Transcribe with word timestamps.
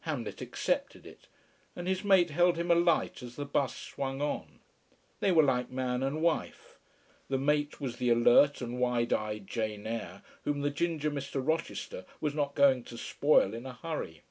Hamlet 0.00 0.40
accepted 0.40 1.06
it, 1.06 1.28
and 1.76 1.86
his 1.86 2.02
mate 2.02 2.30
held 2.30 2.56
him 2.56 2.72
a 2.72 2.74
light 2.74 3.22
as 3.22 3.36
the 3.36 3.44
bus 3.44 3.76
swung 3.76 4.20
on. 4.20 4.58
They 5.20 5.30
were 5.30 5.44
like 5.44 5.70
man 5.70 6.02
and 6.02 6.20
wife. 6.22 6.76
The 7.28 7.38
mate 7.38 7.80
was 7.80 7.98
the 7.98 8.10
alert 8.10 8.60
and 8.60 8.80
wide 8.80 9.12
eyed 9.12 9.46
Jane 9.46 9.86
Eyre 9.86 10.22
whom 10.42 10.62
the 10.62 10.70
ginger 10.70 11.08
Mr. 11.08 11.40
Rochester 11.40 12.04
was 12.20 12.34
not 12.34 12.56
going 12.56 12.82
to 12.82 12.98
spoil 12.98 13.54
in 13.54 13.64
a 13.64 13.74
hurry. 13.74 14.22